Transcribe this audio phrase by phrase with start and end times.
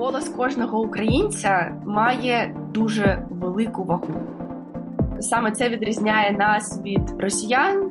[0.00, 4.14] голос кожного українця має дуже велику вагу.
[5.20, 7.90] Саме це відрізняє нас від росіян.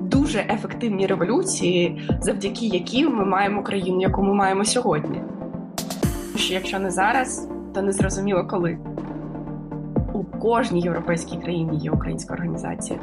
[0.00, 5.22] Дуже ефективні революції, завдяки яким ми маємо країну, яку ми маємо сьогодні.
[6.36, 8.78] Що якщо не зараз, то не зрозуміло коли.
[10.12, 12.98] У кожній європейській країні є українська організація.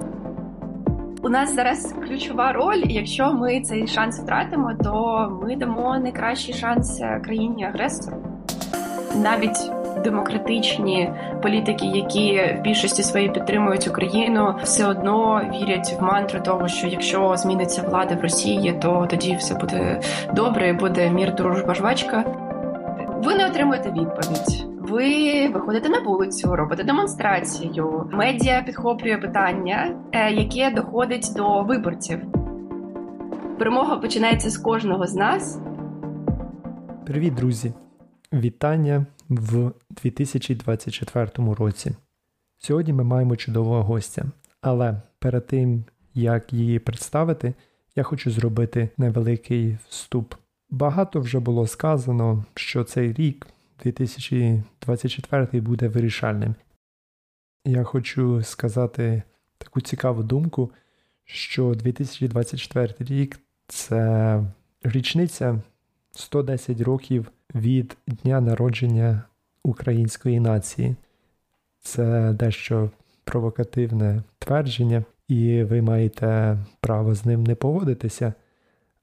[1.28, 2.84] У нас зараз ключова роль.
[2.86, 8.18] Якщо ми цей шанс втратимо, то ми дамо найкращий шанс країні агресору.
[9.16, 9.71] Навіть
[10.04, 16.88] демократичні політики, які в більшості своїй підтримують Україну, все одно вірять в мантру того, що
[16.88, 20.02] якщо зміниться влада в Росії, то тоді все буде
[20.34, 22.23] добре, буде мір, дружба, жвачка.
[23.23, 24.66] Ви не отримуєте відповідь.
[24.90, 28.09] Ви виходите на вулицю, робите демонстрацію.
[28.14, 32.20] Медіа підхоплює питання, е, яке доходить до виборців.
[33.60, 35.60] Перемога починається з кожного з нас.
[37.05, 37.73] Привіт, друзі!
[38.34, 41.91] Вітання в 2024 році.
[42.57, 44.26] Сьогодні ми маємо чудового гостя,
[44.62, 47.54] але перед тим як її представити,
[47.96, 50.34] я хочу зробити невеликий вступ.
[50.70, 53.48] Багато вже було сказано, що цей рік,
[53.83, 56.55] 2024, буде вирішальним.
[57.65, 59.23] Я хочу сказати
[59.57, 60.71] таку цікаву думку,
[61.25, 64.44] що 2024 рік це
[64.83, 65.61] річниця
[66.11, 69.23] 110 років від дня народження
[69.63, 70.95] української нації.
[71.79, 72.91] Це дещо
[73.23, 78.33] провокативне твердження, і ви маєте право з ним не погодитися.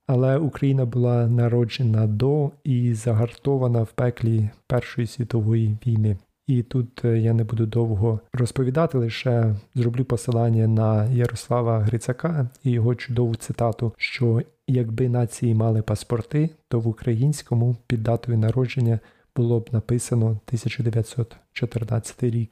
[0.07, 6.17] Але Україна була народжена до і загартована в пеклі Першої світової війни.
[6.47, 12.71] І тут е, я не буду довго розповідати, лише зроблю посилання на Ярослава Грицака і
[12.71, 18.99] його чудову цитату, що якби нації мали паспорти, то в українському під датою народження
[19.35, 22.51] було б написано 1914 рік.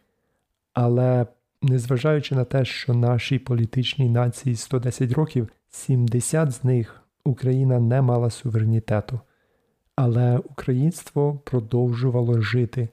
[0.74, 1.26] Але
[1.62, 8.30] незважаючи на те, що нашій політичній нації 110 років, 70 з них Україна не мала
[8.30, 9.20] суверенітету,
[9.96, 12.90] але українство продовжувало жити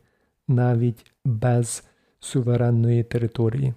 [0.49, 1.85] навіть без
[2.21, 3.75] суверенної території.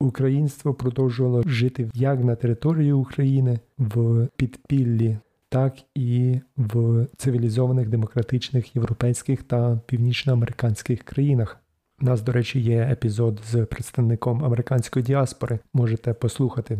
[0.00, 5.18] Українство продовжувало жити як на території України в підпіллі,
[5.48, 11.60] так і в цивілізованих демократичних європейських та північноамериканських країнах.
[12.02, 15.58] У нас, до речі, є епізод з представником американської діаспори.
[15.74, 16.78] Можете послухати.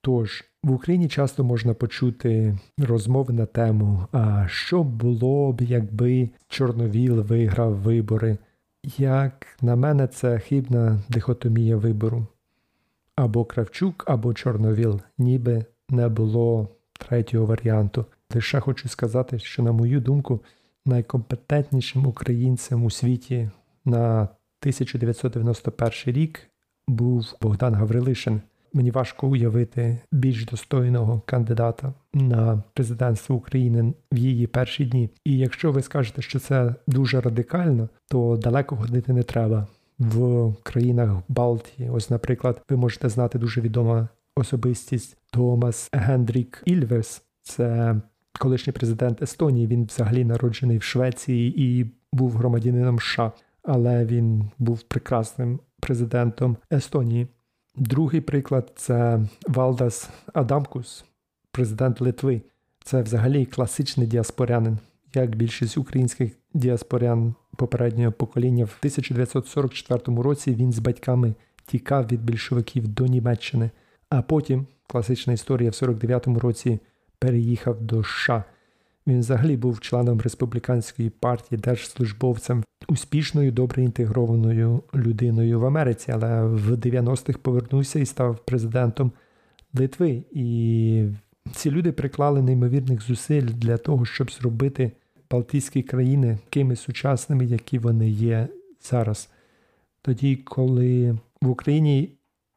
[0.00, 7.20] Тож в Україні часто можна почути розмови на тему, а що було б, якби Чорновіл
[7.20, 8.38] виграв вибори.
[8.98, 12.26] Як на мене, це хибна дихотомія вибору.
[13.16, 18.04] Або Кравчук, або Чорновіл, ніби не було третього варіанту.
[18.34, 20.40] Лише хочу сказати, що, на мою думку,
[20.86, 23.50] найкомпетентнішим українцем у світі
[23.84, 26.40] на 1991 рік
[26.88, 28.40] був Богдан Гаврилишин.
[28.74, 35.10] Мені важко уявити більш достойного кандидата на президентство України в її перші дні.
[35.24, 39.66] І якщо ви скажете, що це дуже радикально, то далеко ходити не треба.
[39.98, 47.96] В країнах Балтії, ось, наприклад, ви можете знати дуже відома особистість Томас Гендрік Ільвес, це
[48.40, 49.66] колишній президент Естонії.
[49.66, 53.32] Він взагалі народжений в Швеції і був громадянином США,
[53.62, 57.26] але він був прекрасним президентом Естонії.
[57.76, 61.04] Другий приклад це Валдас Адамкус,
[61.50, 62.42] президент Литви.
[62.84, 64.78] Це взагалі класичний діаспорянин,
[65.14, 68.64] як більшість українських діаспорян попереднього покоління.
[68.64, 71.34] В 1944 році він з батьками
[71.66, 73.70] тікав від більшовиків до Німеччини,
[74.08, 76.78] а потім класична історія в 49-му році
[77.18, 78.44] переїхав до США.
[79.06, 86.70] Він взагалі був членом республіканської партії, держслужбовцем, успішною, добре інтегрованою людиною в Америці, але в
[86.70, 89.12] 90-х повернувся і став президентом
[89.74, 90.22] Литви.
[90.32, 91.08] І
[91.52, 94.92] ці люди приклали неймовірних зусиль для того, щоб зробити
[95.30, 98.48] Балтійські країни такими сучасними, які вони є
[98.80, 99.30] зараз.
[100.02, 102.12] Тоді, коли в Україні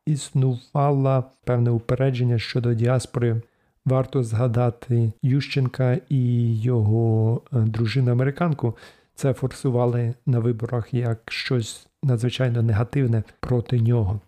[0.06, 3.42] існувало певне упередження щодо діаспори.
[3.88, 8.78] Варто згадати Ющенка і його е, дружину американку.
[9.16, 14.20] Це форсували на виборах як щось надзвичайно негативне проти нього.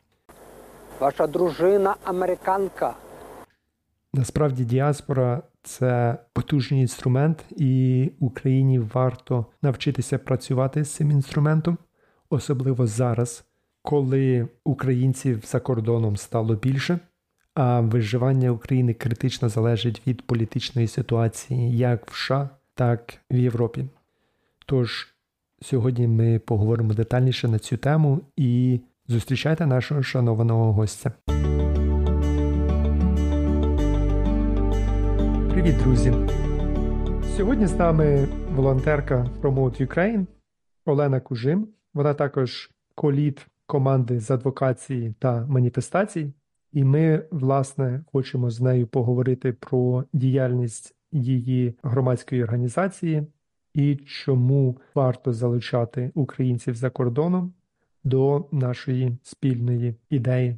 [1.00, 2.94] Ваша дружина американка.
[4.14, 11.78] Насправді діаспора це потужний інструмент, і Україні варто навчитися працювати з цим інструментом,
[12.30, 13.44] особливо зараз,
[13.82, 17.00] коли українців за кордоном стало більше
[17.54, 23.86] а виживання України критично залежить від політичної ситуації як в США, так і в Європі.
[24.66, 25.14] Тож
[25.62, 31.12] Сьогодні ми поговоримо детальніше на цю тему і зустрічайте нашого шанованого гостя.
[35.50, 36.14] Привіт, друзі!
[37.38, 40.26] Сьогодні з нами волонтерка Promote Ukraine
[40.86, 41.68] Олена Кужим.
[41.94, 46.34] Вона також коліт команди з адвокації та маніфестацій.
[46.72, 53.24] І ми, власне, хочемо з нею поговорити про діяльність її громадської організації
[53.74, 57.54] і чому варто залучати українців за кордоном
[58.04, 60.58] до нашої спільної ідеї,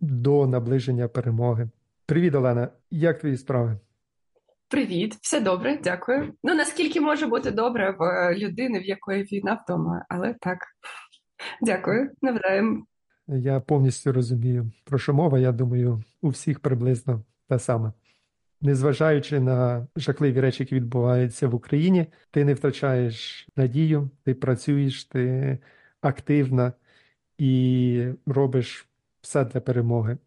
[0.00, 1.68] до наближення перемоги.
[2.06, 2.68] Привіт, Олена!
[2.90, 3.76] Як твої справи?
[4.68, 6.32] Привіт, все добре, дякую.
[6.44, 10.58] Ну наскільки може бути добре в людини, в якої війна вдома, але так.
[11.62, 12.84] Дякую, навдаємо.
[13.38, 17.92] Я повністю розумію, про що мова, я думаю, у всіх приблизно те саме.
[18.60, 25.58] Незважаючи на жахливі речі, які відбуваються в Україні, ти не втрачаєш надію, ти працюєш, ти
[26.00, 26.72] активна
[27.38, 28.88] і робиш
[29.20, 30.18] все для перемоги.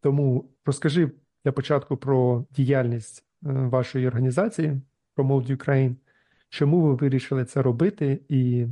[0.00, 1.10] Тому розкажи
[1.44, 4.80] для початку про діяльність е, вашої організації
[5.16, 5.94] Promote Ukraine,
[6.48, 8.66] чому ви вирішили це робити і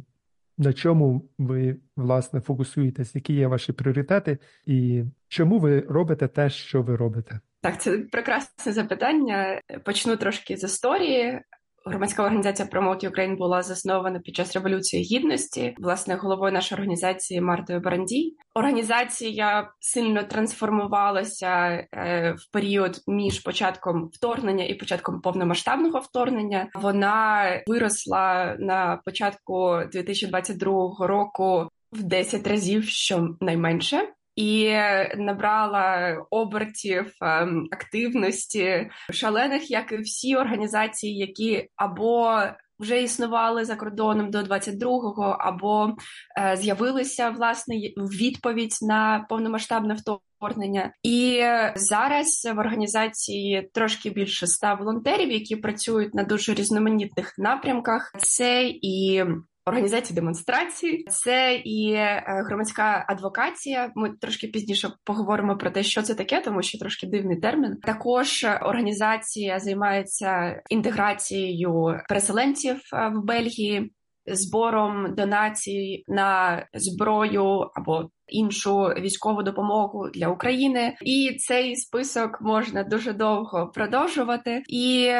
[0.58, 6.82] на чому ви власне фокусуєтесь, які є ваші пріоритети, і чому ви робите те, що
[6.82, 7.40] ви робите?
[7.60, 9.60] Так, це прекрасне запитання.
[9.84, 11.40] Почну трошки з історії.
[11.86, 17.80] Громадська організація Promote Ukraine була заснована під час революції гідності, власне, головою нашої організації Мартою
[17.80, 18.36] Барандій.
[18.54, 26.68] Організація сильно трансформувалася е, в період між початком вторгнення і початком повномасштабного вторгнення.
[26.74, 34.76] Вона виросла на початку 2022 року в 10 разів, що найменше і
[35.16, 42.40] набрала обертів ем, активності шалених, як і всі організації, які або
[42.78, 45.96] вже існували за кордоном до 22-го, або
[46.38, 50.92] е, з'явилися власне відповідь на повномасштабне вторгнення.
[51.02, 51.42] І
[51.76, 58.12] зараз в організації трошки більше ста волонтерів, які працюють на дуже різноманітних напрямках.
[58.18, 59.24] Це і
[59.66, 63.92] організації демонстрації, це і е, громадська адвокація.
[63.94, 67.76] Ми трошки пізніше поговоримо про те, що це таке, тому що трошки дивний термін.
[67.76, 73.92] Також організація займається інтеграцією переселенців е, в Бельгії.
[74.26, 83.12] Збором донацій на зброю або іншу військову допомогу для України, і цей список можна дуже
[83.12, 84.62] довго продовжувати.
[84.68, 85.10] І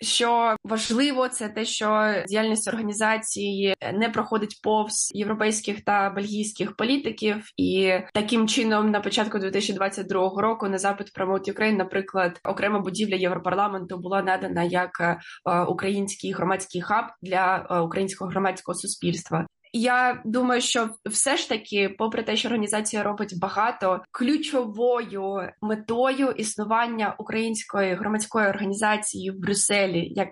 [0.00, 7.92] що важливо, це те, що діяльність організації не проходить повз європейських та бельгійських політиків, і
[8.14, 14.22] таким чином, на початку 2022 року, на запит Promote Ukraine, наприклад, окрема будівля Європарламенту була
[14.22, 15.18] надана як е,
[15.60, 19.46] український громадський хаб для е, українського громадського суспільства.
[19.72, 27.14] Я думаю, що все ж таки, попри те, що організація робить багато, ключовою метою існування
[27.18, 30.28] української громадської організації в Брюсселі як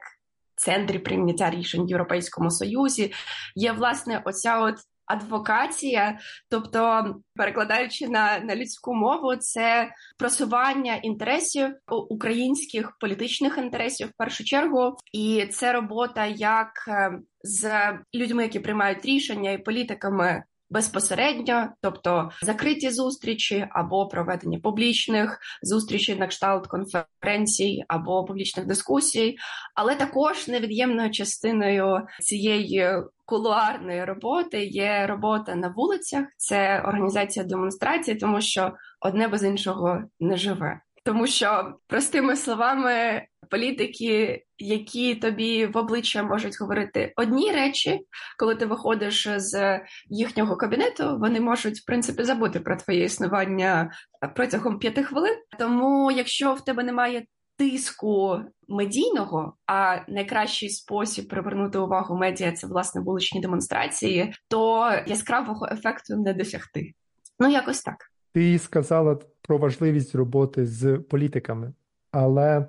[0.57, 3.13] центрі прийняття рішень в Європейському Союзі
[3.55, 4.75] є власне оця от
[5.09, 6.19] адвокація,
[6.51, 11.69] тобто перекладаючи на на людську мову, це просування інтересів
[12.09, 19.05] українських політичних інтересів в першу чергу, і це робота як е, з людьми, які приймають
[19.05, 28.25] рішення, і політиками безпосередньо, тобто закриті зустрічі або проведення публічних зустрічей на кшталт конференцій або
[28.25, 29.37] публічних дискусій,
[29.75, 32.91] але також невід'ємною частиною цієї
[33.25, 40.37] кулуарної роботи є робота на вулицях, це організація демонстрацій, тому що одне без іншого не
[40.37, 40.81] живе.
[41.05, 48.01] Тому що простими словами політики, які тобі в обличчя можуть говорити одні речі,
[48.39, 53.91] коли ти виходиш з їхнього кабінету, вони можуть в принципі забути про твоє існування
[54.35, 55.35] протягом п'яти хвилин.
[55.59, 57.25] Тому, якщо в тебе немає
[57.59, 66.17] тиску медійного, а найкращий спосіб привернути увагу медіа це власне вуличні демонстрації, то яскравого ефекту
[66.17, 66.93] не досягти.
[67.41, 67.97] Ну якось так.
[68.33, 71.73] Ти сказала про важливість роботи з політиками,
[72.11, 72.69] але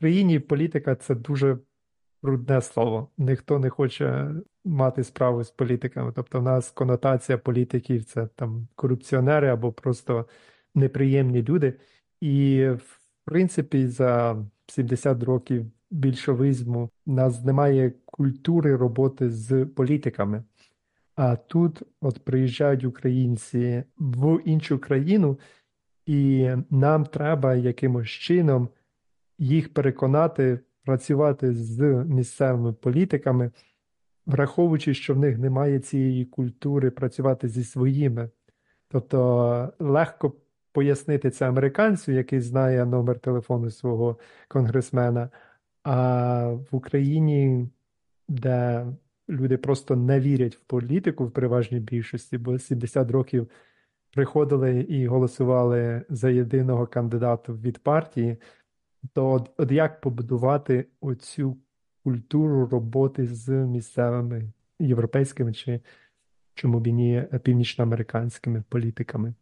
[0.00, 1.58] країні політика це дуже
[2.22, 3.08] брудне слово.
[3.18, 4.30] Ніхто не хоче
[4.64, 6.12] мати справу з політиками.
[6.16, 10.26] Тобто, в нас конотація політиків це там корупціонери або просто
[10.74, 11.74] неприємні люди.
[12.20, 20.44] І в принципі, за 70 років більшовизму у нас немає культури роботи з політиками.
[21.16, 25.38] А тут от приїжджають українці в іншу країну,
[26.06, 28.68] і нам треба якимось чином
[29.40, 33.50] їх переконати працювати з місцевими політиками,
[34.26, 38.30] враховуючи, що в них немає цієї культури працювати зі своїми.
[38.88, 40.32] Тобто легко
[40.72, 44.18] пояснити це американцю, який знає номер телефону свого
[44.48, 45.30] конгресмена,
[45.82, 47.68] а в Україні,
[48.28, 48.86] де
[49.28, 53.50] люди просто не вірять в політику в переважній більшості, бо 70 років
[54.14, 58.36] приходили і голосували за єдиного кандидата від партії,
[59.12, 61.56] то от, от як побудувати оцю
[62.04, 65.80] культуру роботи з місцевими європейськими чи
[66.54, 69.34] чому б і ні північноамериканськими політиками?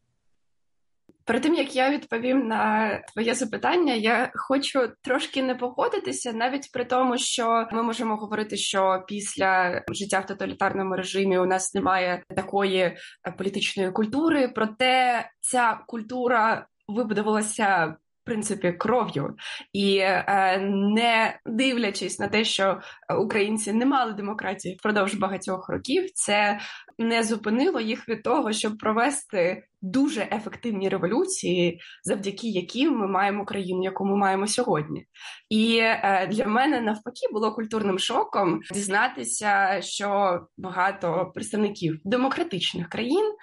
[1.29, 6.85] Перед тим як я відповім на твоє запитання, я хочу трошки не погодитися, навіть при
[6.85, 12.97] тому, що ми можемо говорити, що після життя в тоталітарному режимі у нас немає такої
[13.39, 17.97] політичної культури, проте ця культура вибудувалася
[18.29, 19.37] принципі кров'ю,
[19.73, 20.59] і е,
[20.95, 22.81] не дивлячись на те, що
[23.21, 26.61] українці не мали демократії впродовж багатьох років, це
[26.99, 33.85] не зупинило їх від того, щоб провести дуже ефективні революції, завдяки яким ми маємо країну,
[33.85, 35.07] яку ми маємо сьогодні.
[35.51, 43.35] І е, для мене навпаки було культурним шоком дізнатися, що багато представників демократичних країн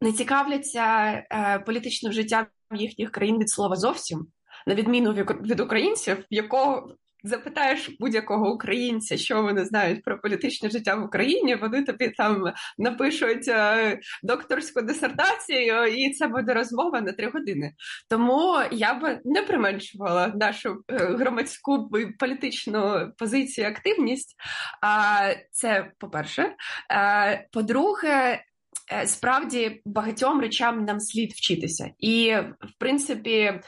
[0.00, 4.26] не цікавляться е, політичним життям їхніх країн від слова зовсім,
[4.66, 11.04] на відміну від українців, якого запитаєш будь-якого українця, що вони знають про політичне життя в
[11.04, 17.72] Україні, вони тобі там напишуть е, докторську дисертацію, і це буде розмова на три години.
[18.08, 24.36] Тому я би не применшувала нашу е, громадську політичну позицію, активність.
[24.82, 26.54] А це по-перше.
[27.52, 28.44] По-друге, Е,
[29.06, 33.60] справді багатьом речам нам слід вчитися, і в принципі.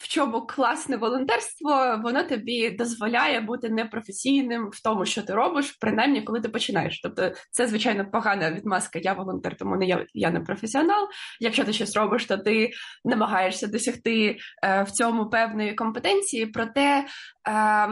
[0.00, 6.22] В чому класне волонтерство, воно тобі дозволяє бути непрофесійним в тому, що ти робиш, принаймні,
[6.22, 7.00] коли ти починаєш.
[7.00, 8.98] Тобто, це звичайно погана відмазка.
[8.98, 11.08] Я волонтер, тому не я я не професіонал.
[11.40, 12.70] Якщо ти щось робиш, то ти
[13.04, 16.46] намагаєшся досягти е, в цьому певної компетенції.
[16.46, 17.06] Проте
[17.48, 17.88] е,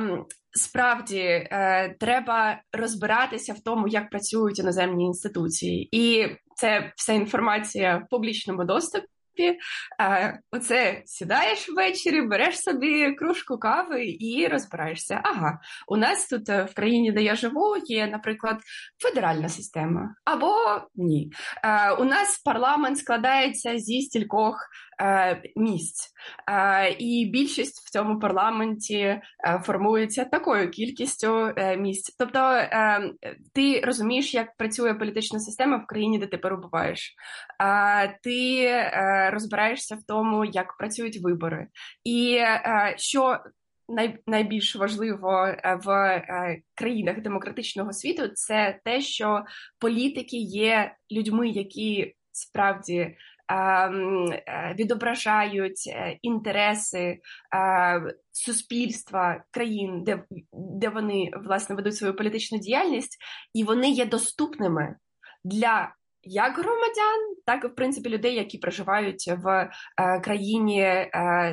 [0.50, 8.08] Справді е, треба розбиратися в тому, як працюють іноземні інституції, і це вся інформація в
[8.10, 9.06] публічному доступі.
[9.42, 15.21] Е, оце сідаєш ввечері, береш собі кружку кави і розбираєшся.
[15.25, 18.57] Ага, у нас тут е, в країні, де я живу, є, наприклад,
[19.02, 20.54] федеральна система або
[20.95, 21.33] ні.
[21.64, 24.68] Е, у нас парламент складається зі стількох
[25.57, 26.11] місць,
[26.50, 29.23] е, і більшість в цьому парламенті е,
[29.64, 32.17] формується такою кількістю місць.
[32.19, 32.62] Тобто
[33.55, 37.14] ти розумієш, як працює політична система в країні, де ти перебуваєш,
[38.23, 38.71] ти
[39.31, 41.67] розбираєшся в тому, як працюють вибори,
[42.05, 42.38] і
[42.97, 43.38] що
[44.26, 46.23] найбільш важливо в
[46.75, 49.45] країнах демократичного світу, це те, що
[49.78, 53.17] політики є людьми, які справді е,
[54.78, 57.19] відображають е, інтереси
[57.55, 63.19] е, суспільства країн, де де вони власне ведуть свою політичну діяльність,
[63.55, 64.97] і вони є доступними
[65.45, 69.71] для як громадян, так і в принципі людей, які проживають в
[70.25, 71.11] країні,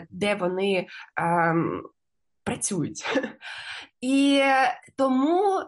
[0.09, 0.87] де вони
[1.17, 1.83] ем,
[2.43, 3.05] працюють.
[4.01, 4.41] І
[4.97, 5.63] тому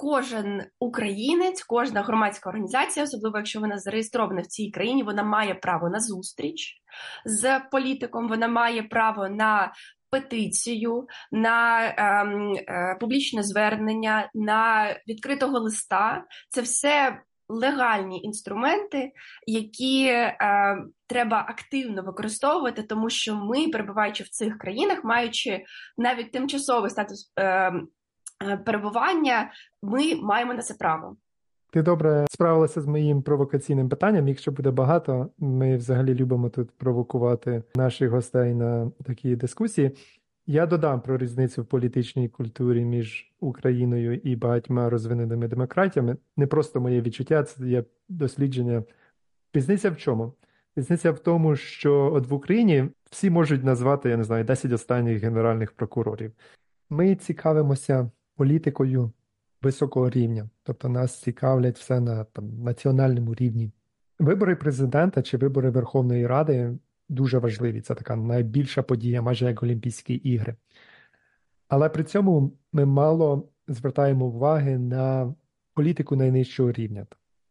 [0.00, 5.90] кожен українець, кожна громадська організація, особливо якщо вона зареєстрована в цій країні, вона має право
[5.90, 6.82] на зустріч
[7.24, 9.72] з політиком, вона має право на
[10.10, 16.24] петицію, на ем, е, публічне звернення, на відкритого листа.
[16.50, 17.20] Це все.
[17.52, 19.12] Легальні інструменти,
[19.46, 20.36] які е,
[21.06, 25.64] треба активно використовувати, тому що ми, перебуваючи в цих країнах, маючи
[25.98, 27.72] навіть тимчасовий статус е,
[28.64, 29.50] перебування,
[29.82, 31.16] ми маємо на це право.
[31.72, 34.28] Ти добре справилася з моїм провокаційним питанням.
[34.28, 39.96] Якщо буде багато, ми взагалі любимо тут провокувати наших гостей на такі дискусії.
[40.46, 46.16] Я додам про різницю в політичній культурі між Україною і багатьма розвиненими демократіями.
[46.36, 48.82] Не просто моє відчуття, це є дослідження.
[49.54, 50.32] Різниця в чому?
[50.76, 55.22] Різниця в тому, що от в Україні всі можуть назвати, я не знаю, 10 останніх
[55.22, 56.32] генеральних прокурорів.
[56.90, 59.12] Ми цікавимося політикою
[59.62, 63.70] високого рівня, тобто нас цікавлять все на там, національному рівні.
[64.18, 66.78] Вибори президента чи вибори Верховної Ради
[67.08, 67.80] дуже важливі.
[67.80, 70.56] Це така найбільша подія, майже як Олімпійські ігри.
[71.68, 75.34] Але при цьому ми мало звертаємо уваги на
[75.74, 77.06] політику найнижчого рівня.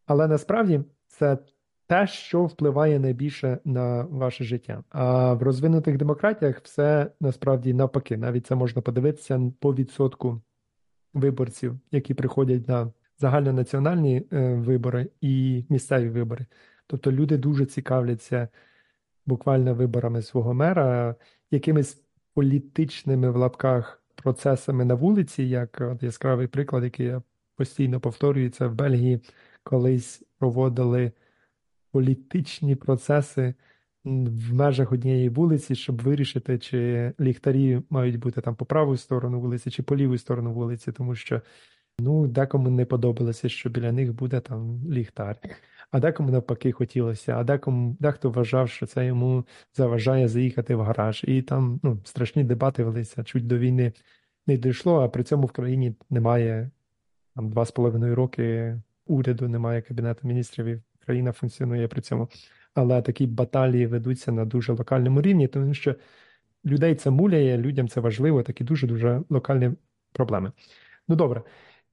[0.06, 1.38] Але насправді це
[1.86, 4.84] те, що впливає найбільше на ваше життя.
[4.88, 8.16] А в розвинутих демократіях все насправді навпаки.
[8.16, 10.40] Навіть це можна подивитися по відсотку
[11.14, 16.46] виборців, які приходять на загальнонаціональні е, вибори і місцеві вибори.
[16.86, 18.48] Тобто люди дуже цікавляться
[19.26, 21.14] буквально виборами свого мера,
[21.50, 22.02] якимись
[22.34, 27.22] політичними в лапках процесами на вулиці, як от яскравий приклад, який я
[27.56, 29.20] постійно повторюю, це в Бельгії
[29.62, 31.12] колись проводили
[31.90, 33.54] політичні процеси
[34.04, 39.70] в межах однієї вулиці, щоб вирішити, чи ліхтарі мають бути там по праву сторону вулиці,
[39.70, 41.42] чи по ліву сторону вулиці, тому що
[41.98, 45.36] ну, декому не подобалося, що біля них буде там ліхтар,
[45.90, 51.24] а декому навпаки хотілося, а декому дехто вважав, що це йому заважає заїхати в гараж.
[51.28, 53.92] І там ну, страшні дебати велися, чуть до війни
[54.46, 56.70] не дійшло, а при цьому в країні немає
[57.34, 58.76] там два з половиною роки
[59.06, 62.28] уряду, немає кабінету міністрів, і країна функціонує при цьому
[62.74, 65.94] але такі баталії ведуться на дуже локальному рівні, тому що
[66.64, 69.70] людей це муляє, людям це важливо, такі дуже-дуже локальні
[70.12, 70.52] проблеми.
[71.08, 71.42] Ну добре.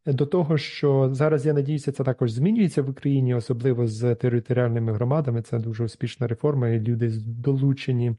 [0.05, 5.41] До того, що зараз я надіюся, це також змінюється в Україні, особливо з територіальними громадами.
[5.41, 8.15] Це дуже успішна реформа, і люди долучені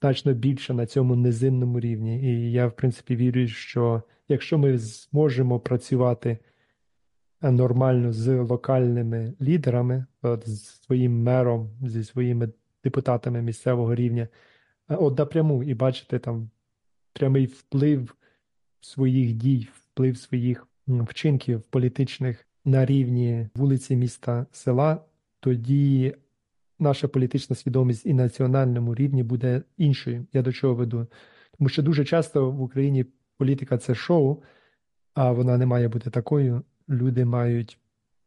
[0.00, 2.22] значно більше на цьому низинному рівні.
[2.22, 6.38] І я, в принципі, вірю, що якщо ми зможемо працювати
[7.50, 12.48] нормально з локальними лідерами, от, з своїм мером, зі своїми
[12.84, 14.28] депутатами місцевого рівня,
[14.88, 16.50] от напряму і бачити там
[17.12, 18.16] прямий вплив
[18.80, 25.04] своїх дій, вплив своїх вчинків політичних на рівні вулиці міста села,
[25.40, 26.14] тоді
[26.78, 30.26] наша політична свідомість і національному рівні буде іншою.
[30.32, 31.06] Я до чого веду?
[31.58, 33.04] Тому що дуже часто в Україні
[33.36, 34.42] політика це шоу,
[35.14, 37.78] а вона не має бути такою люди мають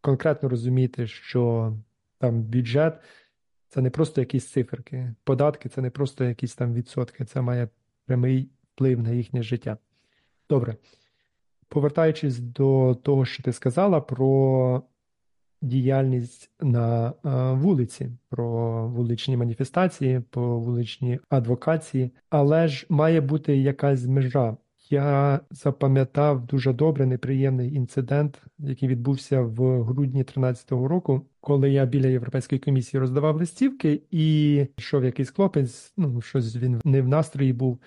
[0.02, 1.74] конкретно розуміти, що
[2.18, 3.00] там бюджет
[3.68, 7.70] це не просто якісь циферки, податки це не просто якісь там відсотки, це має
[8.06, 9.78] прямий вплив на їхнє життя.
[10.50, 10.76] Добре.
[11.68, 14.84] Повертаючись до того, що ти сказала про
[15.62, 17.14] діяльність на
[17.54, 24.58] вулиці, про вуличні маніфестації, про вуличні адвокації, але ж має бути якась межа.
[24.90, 32.08] Я запам'ятав дуже добре неприємний інцидент, який відбувся в грудні 2013 року, коли я біля
[32.08, 37.80] Європейської комісії роздавав листівки, і йшов якийсь хлопець, ну щось він не в настрої був,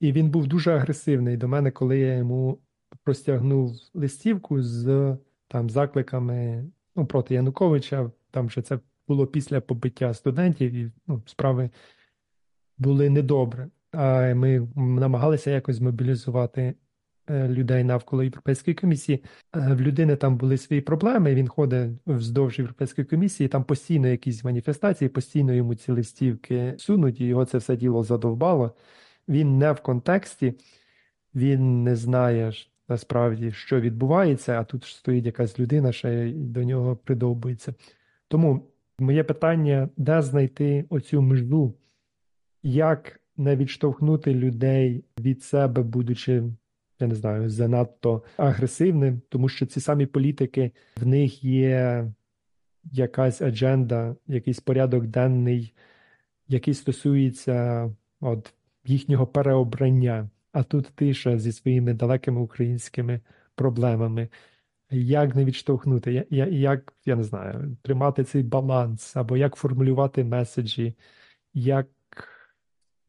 [0.00, 2.58] і він був дуже агресивний до мене, коли я йому
[3.04, 5.16] простягнув листівку з
[5.48, 6.64] там закликами
[6.96, 8.10] ну, проти Януковича.
[8.30, 11.70] Там вже це було після побиття студентів, і ну, справи
[12.78, 13.68] були недобре.
[13.92, 16.74] А ми намагалися якось змобілізувати
[17.30, 19.24] е, людей навколо Європейської комісії.
[19.56, 21.34] Е, в людини там були свої проблеми.
[21.34, 27.26] Він ходить вздовж Європейської комісії, там постійно якісь маніфестації, постійно йому ці листівки сунуть, і
[27.26, 28.74] його це все діло задовбало.
[29.28, 30.54] Він не в контексті,
[31.34, 32.52] він не знає
[32.88, 37.74] насправді, що відбувається, а тут стоїть якась людина, ще до нього придовбується.
[38.28, 41.74] Тому моє питання: де знайти оцю межу,
[42.62, 46.42] як не відштовхнути людей від себе, будучи,
[47.00, 52.06] я не знаю, занадто агресивним, тому що ці самі політики в них є
[52.84, 55.74] якась адженда, якийсь порядок денний,
[56.48, 57.90] який стосується
[58.20, 60.30] от їхнього переобрання.
[60.52, 63.20] А тут тиша зі своїми далекими українськими
[63.54, 64.28] проблемами.
[64.90, 70.94] Як не відштовхнути, як, я не знаю, тримати цей баланс, або як формулювати меседжі,
[71.54, 71.88] як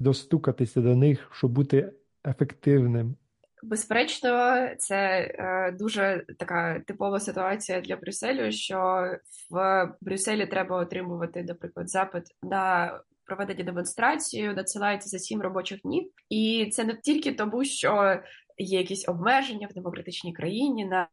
[0.03, 1.93] достукатися до них, щоб бути
[2.25, 3.15] ефективним?
[3.63, 4.29] Безперечно,
[4.77, 4.95] це
[5.39, 9.05] е, дуже така типова ситуація для Брюсселю, що
[9.51, 12.93] в Брюсселі треба отримувати, наприклад, запит на
[13.25, 18.19] проведення демонстрації, надсилається за сім робочих днів, і це не тільки тому, що
[18.57, 21.07] є якісь обмеження в демократичній країні на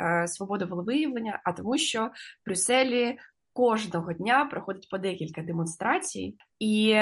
[0.00, 3.18] е, свободу волевиявлення, а тому, що в Брюсселі
[3.60, 6.96] кожного дня проходить по декілька демонстрацій, і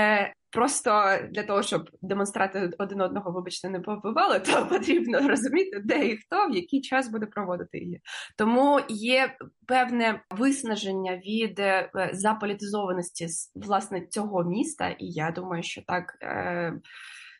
[0.50, 6.16] просто для того, щоб демонстрати один одного, вибачте, не побивали, то потрібно розуміти, де і
[6.16, 8.00] хто в який час буде проводити її.
[8.36, 16.18] Тому є певне виснаження від е, заполітизованості власне цього міста, і я думаю, що так.
[16.22, 16.72] Е,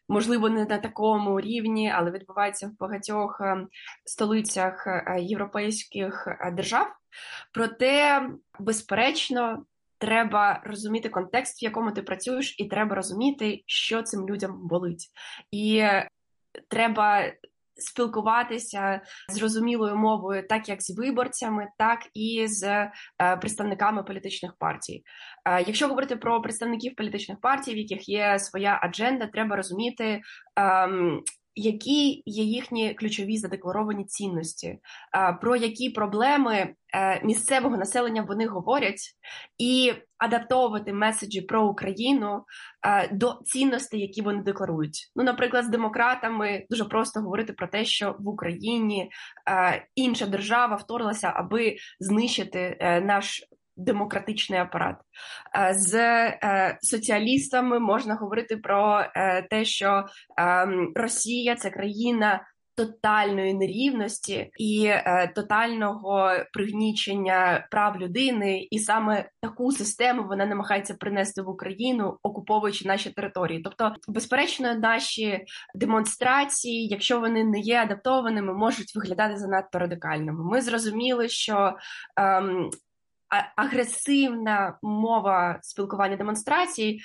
[0.09, 3.67] можливо, не на такому рівні, але відбувається в багатьох е,
[4.05, 4.87] столицях
[5.19, 6.87] європейських держав.
[7.53, 9.65] Проте, безперечно,
[9.99, 15.09] треба розуміти контекст, в якому ти працюєш, і треба розуміти, що цим людям болить.
[15.51, 15.85] І
[16.69, 17.33] треба
[17.79, 25.03] спілкуватися зрозумілою мовою, так як з виборцями, так і з е, представниками політичних партій.
[25.45, 30.21] Е, якщо говорити про представників політичних партій, в яких є своя адженда, треба розуміти.
[31.59, 34.79] Е, які є їхні ключові задекларовані цінності,
[35.41, 39.01] про які проблеми е, місцевого населення вони говорять,
[39.59, 42.45] і адаптовувати меседжі про Україну
[42.87, 45.13] е, до цінностей, які вони декларують.
[45.17, 49.11] Ну, наприклад, з демократами дуже просто говорити про те, що в Україні
[49.51, 53.45] е, інша держава вторглася, аби знищити наш
[53.79, 54.97] демократичний апарат.
[55.57, 60.05] Е, з е, соціалістами можна говорити про е, те, що
[60.39, 62.47] ем, Росія це країна.
[62.79, 71.43] Тотальної нерівності і е, тотального пригнічення прав людини, і саме таку систему вона намагається принести
[71.43, 73.61] в Україну, окуповуючи наші території.
[73.61, 80.45] Тобто, безперечно, наші демонстрації, якщо вони не є адаптованими, можуть виглядати занадто радикальними.
[80.45, 81.77] Ми зрозуміли, що
[82.17, 82.71] ем,
[83.57, 87.01] агресивна мова спілкування демонстрацій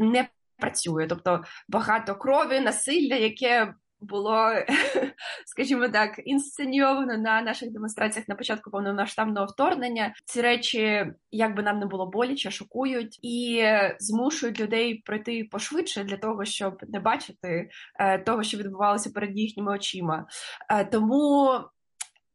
[0.00, 4.52] не працює, тобто багато крові, насилля, яке було,
[5.46, 10.14] скажімо так, інсценійовано на наших демонстраціях на початку повномасштабного вторгнення.
[10.24, 13.66] Ці речі, як би нам не було боляче, шокують і
[13.98, 19.72] змушують людей пройти пошвидше для того, щоб не бачити е, того, що відбувалося перед їхніми
[19.72, 20.26] очима.
[20.70, 21.50] Е, тому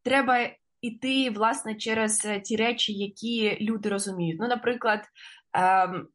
[0.04, 0.50] треба
[0.84, 4.40] іти власне через е, ті речі, які люди розуміють.
[4.40, 5.00] Ну, наприклад,
[5.54, 6.08] ем,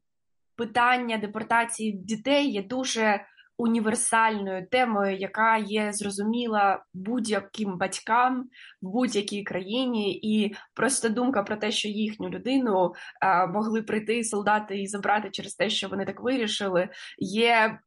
[0.55, 3.25] питання депортації дітей є дуже
[3.57, 8.49] універсальною темою, яка є зрозуміла будь-яким батькам
[8.81, 14.81] в будь-якій країні, і просто думка про те, що їхню людину е, могли прийти солдати
[14.81, 17.79] і забрати через те, що вони так вирішили, є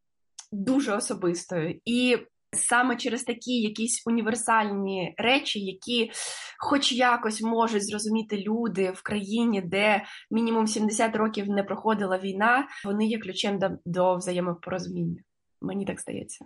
[0.52, 1.80] дуже особистою.
[1.84, 2.18] І
[2.54, 6.10] Саме через такі якісь універсальні речі, які,
[6.58, 13.06] хоч якось, можуть зрозуміти люди в країні, де мінімум 70 років не проходила війна, вони
[13.06, 15.22] є ключем до, до взаємопорозуміння.
[15.60, 16.44] Мені так здається.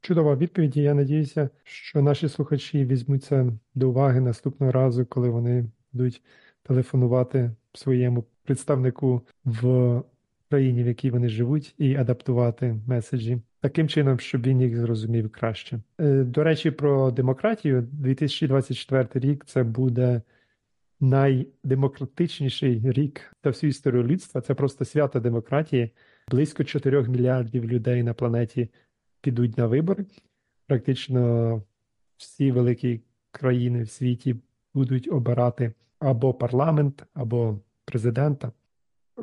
[0.00, 0.76] Чудова відповідь.
[0.76, 6.22] Я надіюся, що наші слухачі візьмуться до уваги наступного разу, коли вони будуть
[6.62, 10.02] телефонувати своєму представнику в
[10.50, 15.80] країні, в якій вони живуть, і адаптувати меседжі таким чином, щоб він їх зрозумів краще.
[16.00, 20.22] Е, до речі, про демократію 2024 рік це буде
[21.00, 24.40] найдемократичніший рік за всю історію людства.
[24.40, 25.90] Це просто свято демократії.
[26.28, 28.68] Близько 4 мільярдів людей на планеті
[29.20, 30.06] підуть на вибори.
[30.66, 31.62] Практично
[32.16, 34.36] всі великі країни в світі
[34.74, 38.52] будуть обирати або парламент, або президента.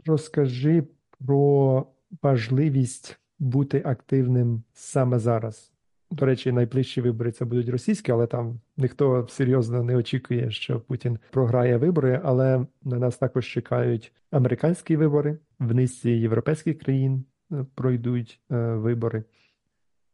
[0.05, 0.83] Розкажи
[1.25, 1.85] про
[2.21, 5.71] важливість бути активним саме зараз.
[6.11, 11.19] До речі, найближчі вибори це будуть російські, але там ніхто серйозно не очікує, що Путін
[11.31, 12.21] програє вибори.
[12.23, 19.23] Але на нас також чекають американські вибори, в низці європейських країн е, пройдуть е, вибори.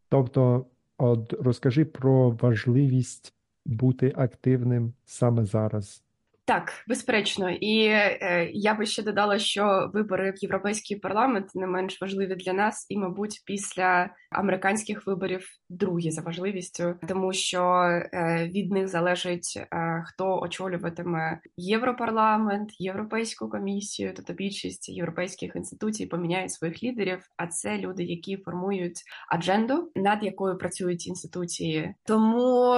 [0.10, 0.66] Тобто,
[0.98, 3.34] от розкажи про важливість
[3.66, 6.05] бути активним саме зараз.
[6.48, 12.02] Так, безперечно, і е, я би ще додала, що вибори в європейський парламент не менш
[12.02, 18.72] важливі для нас, і, мабуть, після американських виборів другі за важливістю, тому що е, від
[18.72, 27.20] них залежить е, хто очолюватиме європарламент, європейську комісію, тобто більшість європейських інституцій поміняють своїх лідерів.
[27.38, 31.96] А це люди, які формують адженду, над якою працюють інституції.
[32.04, 32.76] Тому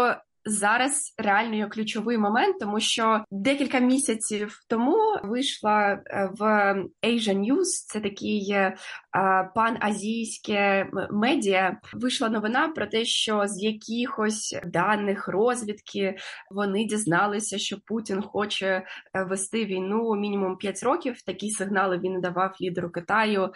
[0.47, 6.43] зараз реально є ключовий момент, тому що декілька місяців тому вийшла е, в
[7.03, 8.77] Asia News, це такий е,
[9.55, 11.77] паназійське медіа.
[11.93, 16.17] Вийшла новина про те, що з якихось даних розвідки
[16.51, 18.83] вони дізналися, що Путін хоче е,
[19.23, 21.21] вести війну мінімум 5 років.
[21.21, 23.49] Такі сигнали він давав лідеру Китаю,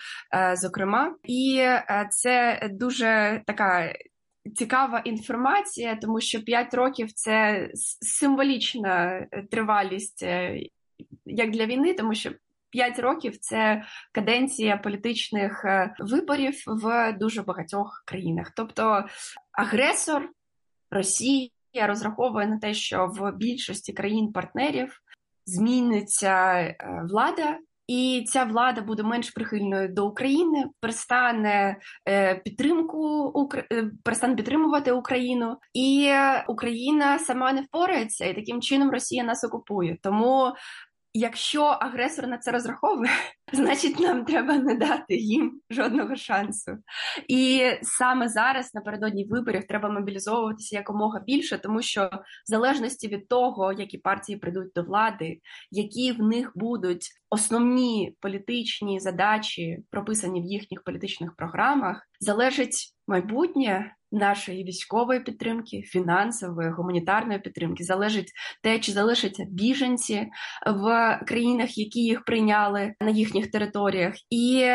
[0.54, 1.66] зокрема, і
[2.10, 3.94] це дуже така
[4.56, 7.70] цікава інформація, тому що 5 років це
[8.02, 10.60] символічна е, тривалість е,
[11.26, 12.32] як для війни, тому що
[12.70, 18.52] 5 років це каденція політичних е, виборів в дуже багатьох країнах.
[18.56, 19.06] Тобто
[19.52, 20.30] агресор
[20.92, 25.02] Росія розраховує на те, що в більшості країн-партнерів
[25.46, 26.76] зміниться
[27.10, 27.58] влада.
[27.92, 31.78] І ця влада буде менш прихильною до України, перестане
[32.10, 33.34] е, підтримку
[33.72, 36.12] е, перестане підтримувати Україну, і
[36.48, 39.98] Україна сама не впорається, і таким чином Росія нас окупує.
[40.02, 40.54] Тому
[41.14, 43.12] Якщо агресор на це розраховує,
[43.54, 46.72] значить нам треба не дати їм жодного шансу.
[47.28, 53.74] І саме зараз, напередодні виборів, треба мобілізовуватися якомога більше, тому що в залежності від того,
[53.74, 55.40] які партії прийдуть до влади,
[55.72, 64.64] які в них будуть основні політичні задачі, прописані в їхніх політичних програмах, залежить майбутнє нашої
[64.64, 68.32] військової підтримки, фінансової, гуманітарної підтримки залежить
[68.64, 70.28] те, чи залишаться біженці
[70.66, 74.68] в країнах, які їх прийняли на їхніх територіях, і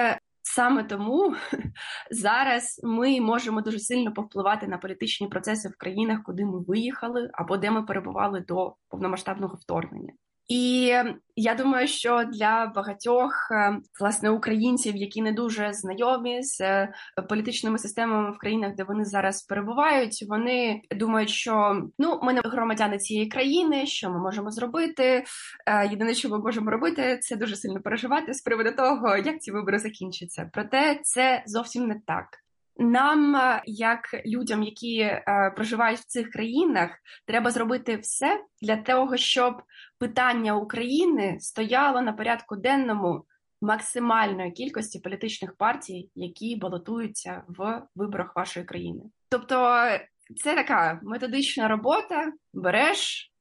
[0.43, 1.35] саме тому
[2.11, 7.57] зараз ми можемо дуже сильно повпливати на політичні процеси в країнах, куди ми виїхали або
[7.57, 10.13] де ми перебували до повномасштабного вторгнення.
[10.49, 10.93] І
[11.37, 16.93] я думаю, що для багатьох е, власне українців, які не дуже знайомі з е,
[17.29, 22.99] політичними системами в країнах, де вони зараз перебувають, вони думають, що ну ми не громадяни
[22.99, 25.25] цієї країни, що ми можемо зробити.
[25.67, 29.53] Е, єдине, що ми можемо робити, це дуже сильно переживати з приводу того, як ці
[29.53, 30.51] вибори закінчаться.
[30.53, 32.46] Проте це зовсім не так.
[32.79, 33.37] Нам,
[33.67, 36.91] як людям, які е, проживають в цих країнах,
[37.27, 39.63] треба зробити все для того, щоб
[39.99, 43.25] питання України стояло на порядку денному
[43.63, 49.03] максимальної кількості політичних партій, які балотуються в виборах вашої країни.
[49.29, 49.87] Тобто,
[50.37, 52.33] це така методична робота.
[52.55, 53.33] Береш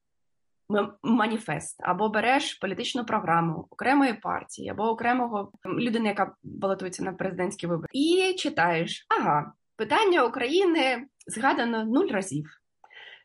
[1.04, 7.88] маніфест або береш політичну програму окремої партії або окремого людини, яка балотується на президентські вибори,
[7.92, 12.46] і читаєш: ага, питання України згадано нуль разів.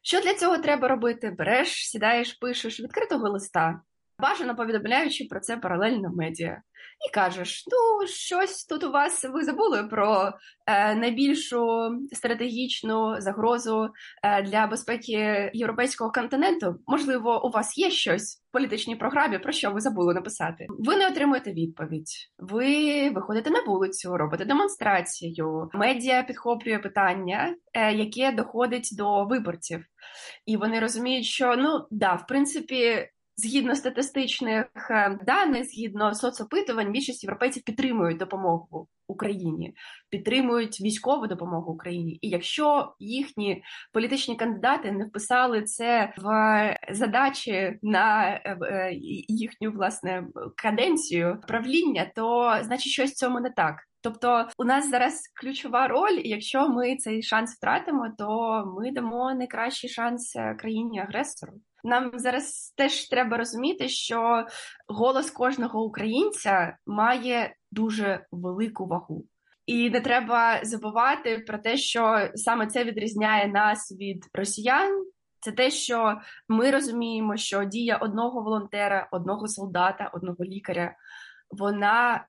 [0.02, 1.30] Що для цього треба робити?
[1.38, 3.80] Береш, сідаєш, пишеш відкритого листа,
[4.20, 6.62] бажано повідомляючи про це паралельно медіа
[7.08, 10.32] і кажеш: ну, щось тут у вас ви забули про
[10.66, 13.88] е, найбільшу стратегічну загрозу
[14.22, 16.76] е, для безпеки європейського континенту.
[16.86, 20.66] Можливо, у вас є щось в політичній програмі, про що ви забули написати.
[20.68, 22.10] Ви не отримуєте відповідь.
[22.38, 25.70] Ви виходите на вулицю, робите демонстрацію.
[25.74, 29.84] Медіа підхоплює питання, е, яке доходить до виборців,
[30.46, 33.08] і вони розуміють, що ну да, в принципі.
[33.42, 39.74] Згідно статистичних е, даних, згідно соцопитувань, більшість європейців підтримують допомогу Україні,
[40.10, 42.18] підтримують військову допомогу Україні.
[42.22, 48.90] І якщо їхні політичні кандидати не вписали це в задачі на е, е,
[49.28, 50.26] їхню власне
[50.56, 53.76] каденцію правління, то значить щось цьому не так.
[54.00, 59.90] Тобто у нас зараз ключова роль, якщо ми цей шанс втратимо, то ми дамо найкращий
[59.90, 61.52] шанс країні агресору.
[61.84, 64.46] Нам зараз теж треба розуміти, що
[64.88, 69.24] голос кожного українця має дуже велику вагу.
[69.66, 75.04] І не треба забувати про те, що саме це відрізняє нас від росіян.
[75.40, 80.94] Це те, що ми розуміємо, що дія одного волонтера, одного солдата, одного лікаря,
[81.50, 82.26] вона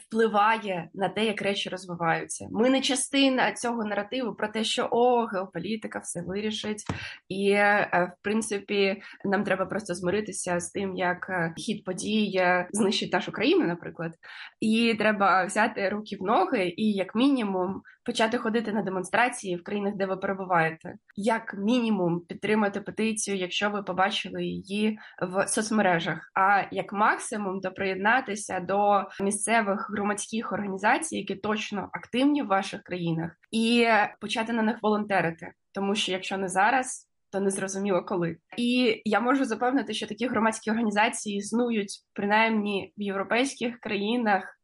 [0.00, 2.48] впливає на те, як речі розвиваються.
[2.50, 6.84] Ми не частина цього наративу про те, що о, геополітика все вирішить,
[7.28, 12.68] і е, в принципі нам треба просто змиритися з тим, як е, хід подій е,
[12.72, 14.12] знищить нашу країну, наприклад,
[14.60, 19.94] і треба взяти руки в ноги і, як мінімум, почати ходити на демонстрації в країнах,
[19.94, 26.30] де ви перебуваєте, як мінімум підтримати петицію, якщо ви побачили її в соцмережах.
[26.34, 33.32] А як максимум, то приєднатися до місцевих громадських організацій, які точно активні в ваших країнах,
[33.50, 33.86] і
[34.20, 37.04] почати на них волонтерити, тому що якщо не зараз.
[37.30, 43.02] То не зрозуміло коли, і я можу запевнити, що такі громадські організації існують принаймні в
[43.02, 44.57] європейських країнах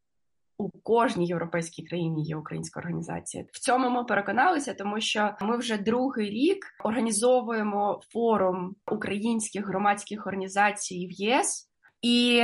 [0.58, 3.44] у кожній європейській країні є українська організація.
[3.52, 11.06] В цьому ми переконалися, тому що ми вже другий рік організовуємо форум українських громадських організацій
[11.06, 11.70] в ЄС.
[12.02, 12.42] І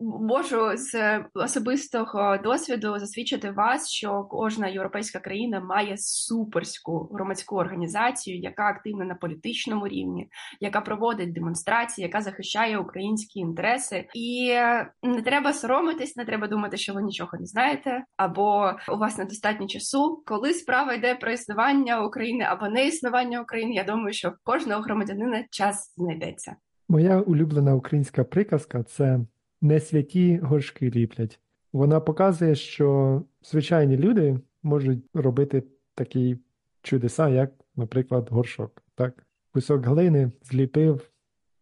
[0.00, 8.62] Можу з особистого досвіду засвідчити вас, що кожна європейська країна має суперську громадську організацію, яка
[8.62, 10.28] активна на політичному рівні,
[10.60, 14.54] яка проводить демонстрації, яка захищає українські інтереси, і
[15.02, 19.66] не треба соромитись, не треба думати, що ви нічого не знаєте, або у вас недостатньо
[19.66, 20.22] часу.
[20.26, 24.82] Коли справа йде про існування України або не існування України, я думаю, що в кожного
[24.82, 26.56] громадянина час знайдеться.
[26.88, 29.20] Моя улюблена українська приказка це
[29.60, 31.40] не святі горшки ліплять.
[31.72, 35.62] Вона показує, що звичайні люди можуть робити
[35.94, 36.38] такі
[36.82, 38.82] чудеса, як, наприклад, горшок.
[38.94, 39.26] Так?
[39.52, 41.10] Кусок глини зліпив,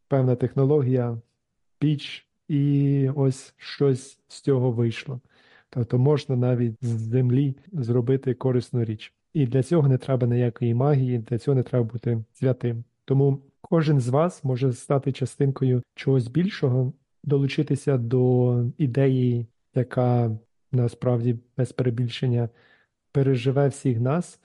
[0.09, 1.21] певна технологія,
[1.79, 5.21] піч, і ось щось з цього вийшло.
[5.71, 9.13] Тобто можна навіть з землі зробити корисну річ.
[9.33, 12.85] І для цього не треба ніякої магії, для цього не треба бути святим.
[13.05, 16.93] Тому кожен з вас може стати частинкою чогось більшого,
[17.27, 20.39] долучитися до ідеї, яка
[20.73, 22.49] насправді без перебільшення
[23.13, 24.41] переживе всіх нас,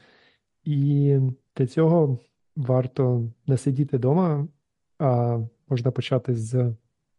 [0.63, 1.17] і
[1.57, 2.19] для цього
[2.55, 4.47] варто не сидіти вдома,
[4.99, 5.39] а
[5.69, 6.75] можна почати з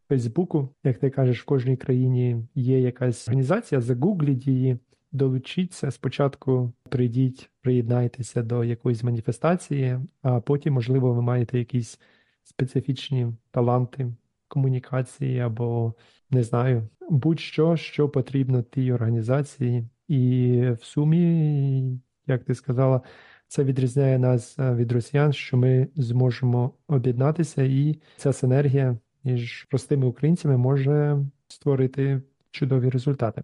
[0.09, 0.69] Фейсбуку.
[0.85, 4.79] Як ти кажеш, в кожній країні є якась організація, загугліть її.
[5.13, 12.01] долучіться спочатку, прийдіть, приєднайтеся до якоїсь маніфестації, а потім, можливо, ви маєте якісь
[12.43, 14.13] специфічні таланти
[14.53, 15.95] комунікації або
[16.31, 23.01] не знаю, будь-що, що потрібно тій організації, і в сумі, як ти сказала,
[23.49, 30.07] це відрізняє нас е, від росіян, що ми зможемо об'єднатися, і ця синергія між простими
[30.07, 33.43] українцями може створити чудові результати.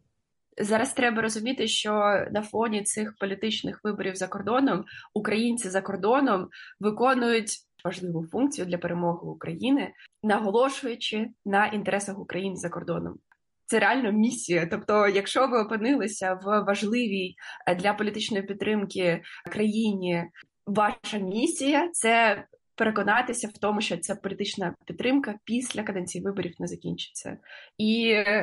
[0.61, 1.91] Зараз треба розуміти, що
[2.33, 6.49] на фоні цих політичних виборів за кордоном українці за кордоном
[6.81, 13.19] виконують важливу функцію для перемоги України, наголошуючи на інтересах України за кордоном.
[13.67, 14.67] Це реально місія.
[14.71, 17.35] Тобто, якщо ви опинилися в важливій
[17.67, 20.25] е, для політичної підтримки країні,
[20.67, 22.45] ваша місія це
[22.79, 27.37] переконатися в тому, що ця політична підтримка після каденції виборів не закінчиться.
[27.79, 28.01] І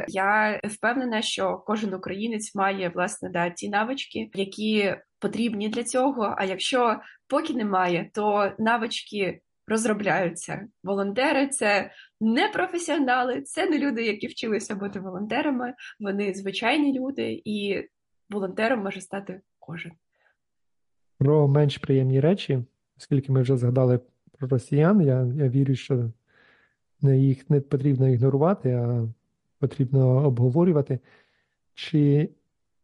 [0.07, 4.95] я впевнена, що кожен українець має власне да ті навички, які
[5.25, 6.35] потрібні для цього.
[6.37, 10.67] А якщо поки немає, то навички розробляються.
[10.83, 15.73] Волонтери це не професіонали, це не люди, які вчилися бути волонтерами.
[15.99, 17.83] Вони звичайні люди, і
[18.29, 19.91] волонтером може стати кожен.
[21.17, 22.63] Про менш приємні речі,
[22.97, 23.99] оскільки ми вже згадали
[24.37, 26.11] про росіян, я я вірю, що
[27.01, 29.07] їх не потрібно ігнорувати, а
[29.59, 30.99] потрібно обговорювати,
[31.73, 32.29] чи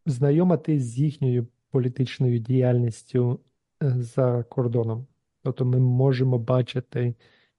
[0.06, 3.39] знайома ти з їхньою політичною діяльністю
[3.84, 5.07] е, за кордоном.
[5.43, 7.15] Тобто ми можемо бачити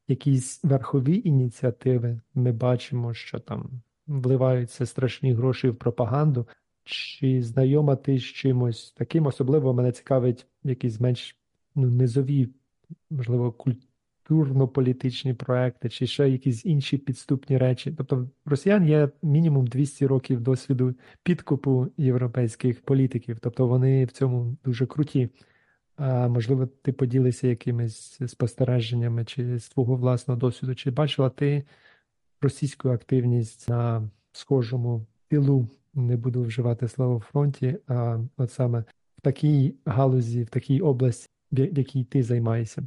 [0.09, 6.49] якісь верхові ініціативи, ми бачимо, що там вливаються страшні гроші в пропаганду.
[6.85, 9.27] Чи знайома ти з чимось таким?
[9.27, 11.37] Особливо мене цікавить якісь менш
[11.75, 12.49] ну, низові,
[13.11, 13.53] можливо,
[14.33, 17.95] культурно-політичні проекти, чи ще якісь інші підступні речі.
[17.99, 24.57] Тобто, в росіян є мінімум 200 років досвіду підкупу європейських політиків, тобто вони в цьому
[24.65, 25.29] дуже круті.
[25.97, 31.65] А можливо, ти поділися якимись спостереженнями чи з твого власного досвіду, чи бачила ти
[32.41, 38.85] російську активність на схожому тилу, не буду вживати слово фронті, а от саме
[39.19, 42.83] в такій галузі, в такій області, в якій ти займаєшся?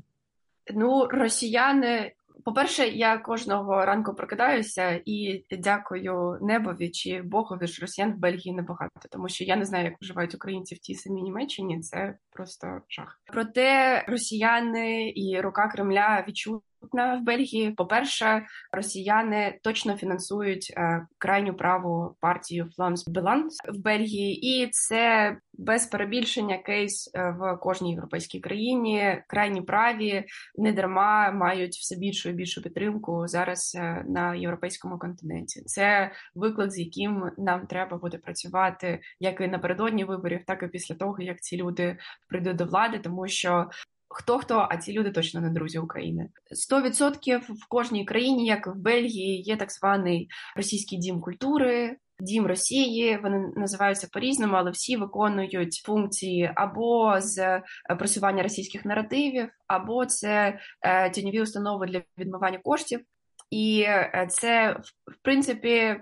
[0.74, 2.14] Ну, росіяни
[2.46, 9.10] по-перше, я кожного ранку прокидаюся і дякую небові чи Богові що росіян в Бельгії небагато,
[9.12, 11.80] тому що я не знаю, як виживають українці в тій самій Німеччині.
[11.80, 13.22] Це просто жах.
[13.26, 16.60] Проте росіяни і рука Кремля відчули
[16.94, 17.72] в Бельгії.
[17.72, 25.38] По перше, росіяни точно фінансують е, крайню праву партію Фламс Беланс в Бельгії, і це
[25.54, 29.24] без перебільшення кейс е, в кожній європейській країні.
[29.28, 30.26] Крайні праві
[30.58, 35.62] не дарма мають все більшу і більшу підтримку зараз е, на європейському континенті.
[35.62, 40.96] Це виклик, з яким нам треба буде працювати як і напередодні виборів, так і після
[40.96, 41.98] того, як ці люди
[42.30, 43.70] прийдуть до влади, тому що
[44.18, 46.30] Хто хто, а ці люди точно не друзі України.
[46.72, 51.98] 100% в кожній країні, як в Бельгії, є так званий російський дім культури.
[52.20, 57.64] Дім Росії вони називаються по-різному, але всі виконують функції або з е,
[58.00, 63.00] просування російських наративів, або це е, тіньові установи для відмивання коштів,
[63.50, 65.96] і е, це в принципі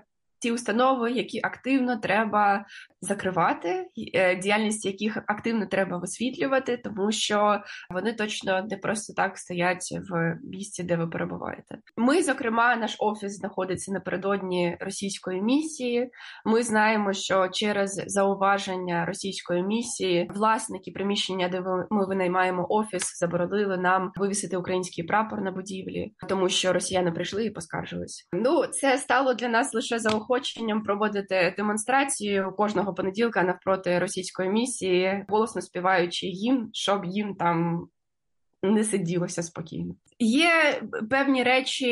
[0.44, 2.66] ті установи, які активно треба
[3.00, 9.88] закривати, е, діяльність яких активно треба висвітлювати, тому що вони точно не просто так стоять
[10.10, 11.78] в місці, де ви перебуваєте.
[11.96, 16.10] Ми, зокрема, наш офіс знаходиться напередодні російської місії.
[16.44, 24.12] Ми знаємо, що через зауваження російської місії власники приміщення, де ми винаймаємо офіс, заборонили нам
[24.16, 28.28] вивісити український прапор на будівлі, тому що росіяни прийшли і поскаржились.
[28.32, 30.33] Ну це стало для нас лише заохоченням
[30.84, 37.86] проводити демонстрацію кожного понеділка навпроти російської місії, голосно співаючи їм, щоб їм там
[38.62, 39.94] не сиділося спокійно.
[40.18, 41.86] Є певні речі,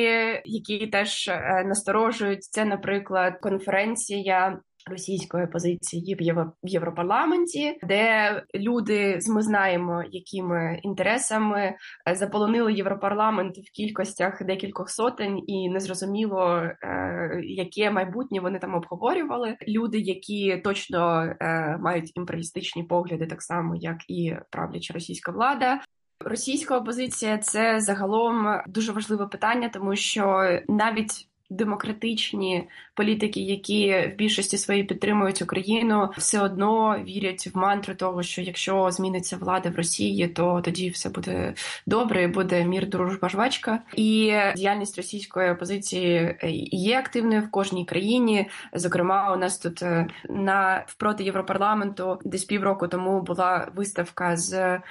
[0.45, 2.45] які теж е, насторожують.
[2.45, 6.14] Це, наприклад, конференція російської позиції
[6.62, 11.75] в Європарламенті, де люди ми знаємо, якими інтересами
[12.09, 19.57] е, заполонили європарламент в кількостях декількох сотень, і незрозуміло, е, яке майбутнє вони там обговорювали.
[19.69, 25.81] Люди, які точно е, мають імперіалістичні погляди, так само як і правляча російська влада.
[26.25, 34.59] Російська опозиція це загалом дуже важливе питання, тому що навіть демократичні політики, які в більшості
[34.59, 40.29] своїй підтримують Україну, все одно вірять в мантру того, що якщо зміниться влада в Росії,
[40.29, 41.55] то тоді все буде
[41.87, 43.79] добре, буде мір, дружба, жвачка.
[43.96, 46.37] І діяльність російської опозиції
[46.73, 48.48] є активною в кожній країні.
[48.73, 54.83] Зокрема, у нас тут е, на впроти Європарламенту десь півроку тому була виставка з е,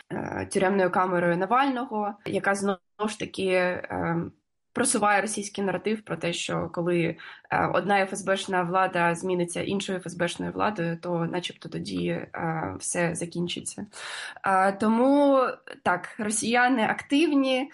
[0.53, 3.45] тюремною камерою Навального, яка знову ж таки.
[3.47, 4.15] Е,
[4.73, 7.17] просуває російський наратив про те, що коли
[7.51, 13.85] е, одна ФСБшна влада зміниться іншою ФСБшною владою, то, начебто, тоді е, все закінчиться.
[14.79, 15.39] Тому
[15.83, 17.71] так, росіяни активні,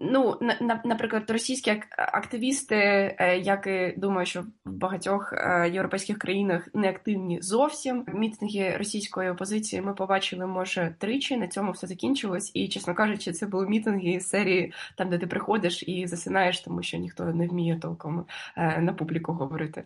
[0.00, 0.38] ну,
[0.84, 7.38] наприклад, російські активісти, е, як і думаю, що в багатьох е, європейських країнах не активні
[7.42, 8.04] зовсім.
[8.14, 11.36] Мітинги російської опозиції ми побачили, може, тричі.
[11.36, 12.50] На цьому все закінчилось.
[12.54, 16.82] І, чесно кажучи, це були мітинги з серії там, де ти приходиш і засинаєш, тому
[16.82, 18.26] що ніхто не вміє толком
[18.56, 19.84] е, на публіку говорити.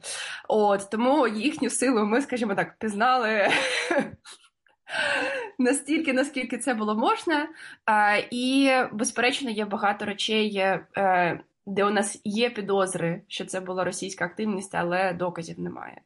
[0.48, 3.48] От тому їхню силу ми, скажімо так, пізнали.
[5.58, 7.48] Настільки, наскільки це було можна,
[8.30, 14.24] і безперечно є багато речей, е, де у нас є підозри, що це була російська
[14.24, 16.00] активність, але доказів немає.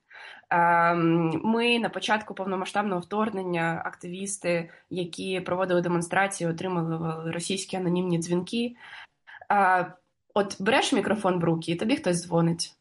[1.44, 8.76] Ми на початку повномасштабного вторгнення активісти, які проводили демонстрації, отримали російські анонімні дзвінки.
[10.34, 12.74] От береш мікрофон в руки, і тобі хтось дзвонить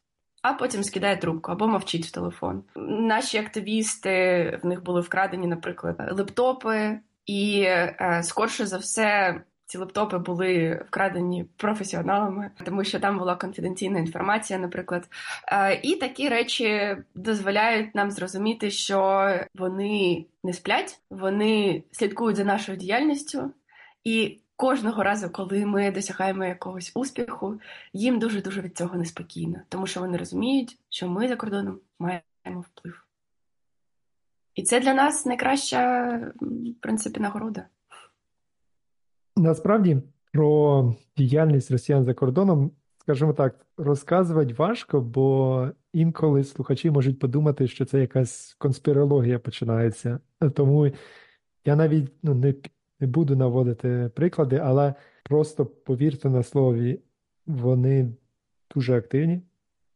[0.44, 2.62] а потім скидає трубку або мовчить в телефон.
[2.86, 4.10] Наші активісти
[4.62, 9.40] в них були вкрадені, наприклад, лептопи, і е, скорше за все.
[9.66, 15.08] Ці лептопи були вкрадені професіоналами, тому що там була конфіденційна інформація, наприклад.
[15.48, 22.78] Е, і такі речі дозволяють нам зрозуміти, що вони не сплять, вони слідкують за нашою
[22.78, 23.50] діяльністю,
[24.04, 27.60] і кожного разу, коли ми досягаємо якогось успіху,
[27.92, 32.60] їм дуже дуже від цього неспокійно, тому що вони розуміють, що ми за кордоном маємо
[32.60, 33.04] вплив.
[34.54, 37.66] І це для нас найкраща, в принципі, нагорода.
[39.36, 40.02] Насправді
[40.32, 47.84] про діяльність росіян за кордоном, скажімо так, розказувати важко, бо інколи слухачі можуть подумати, що
[47.84, 50.20] це якась конспірологія починається.
[50.54, 50.90] Тому
[51.64, 52.54] я навіть ну, не
[53.00, 57.00] не буду наводити приклади, але просто повірте на слові,
[57.46, 58.12] вони
[58.74, 59.40] дуже активні,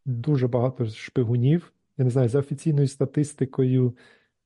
[0.07, 1.73] дуже багато шпигунів.
[1.99, 3.97] Я не знаю, за офіційною статистикою,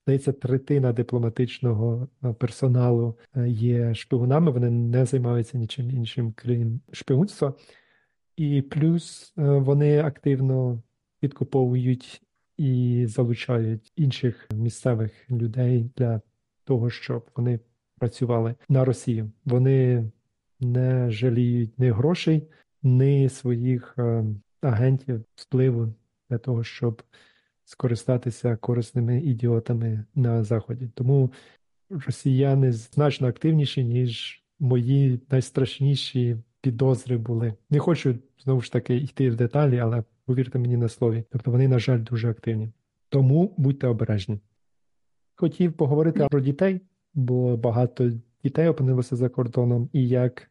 [0.07, 7.55] здається, третина дипломатичного е, персоналу е, є шпигунами, вони не займаються нічим іншим, крім шпигунства.
[8.37, 10.83] І плюс е, вони активно
[11.21, 12.23] підкуповують
[12.57, 16.21] і залучають інших місцевих людей для
[16.65, 17.61] того, щоб вони
[18.03, 19.31] працювали на Росію.
[19.45, 20.05] Вони
[20.61, 22.43] не жаліють ні грошей,
[22.83, 24.25] ні своїх е,
[24.61, 25.95] агентів впливу
[26.31, 27.03] для того, щоб
[27.65, 30.91] скористатися корисними ідіотами на Заході.
[30.95, 31.33] Тому
[31.91, 37.55] росіяни значно активніші, ніж мої найстрашніші підозри були.
[37.71, 41.25] Не хочу знову ж таки йти в деталі, але повірте мені на слові.
[41.31, 42.69] Тобто вони, на жаль, дуже активні.
[43.09, 44.41] Тому будьте обережні.
[45.35, 46.81] Хотів поговорити про дітей
[47.15, 48.11] бо багато
[48.45, 50.51] дітей опинилося за кордоном, і як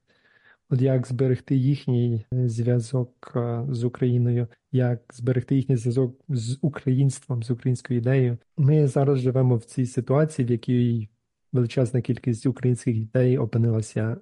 [0.70, 7.44] от як зберегти їхній е, зв'язок е, з Україною, як зберегти їхній зв'язок з українством,
[7.44, 8.38] з українською ідеєю.
[8.58, 11.10] Ми зараз живемо в цій ситуації, в якій
[11.54, 14.18] величезна кількість українських дітей опинилася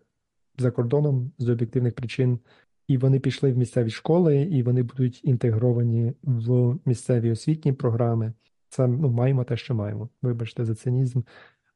[0.57, 2.39] за кордоном з об'єктивних причин.
[2.87, 8.33] І вони пішли в місцеві школи, і вони будуть інтегровані в місцеві освітні програми.
[8.69, 10.09] Це ну маємо те, що маємо.
[10.21, 11.21] Вибачте за цинізм.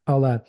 [0.05, 0.39] Але